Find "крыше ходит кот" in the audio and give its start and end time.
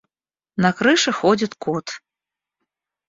0.79-1.87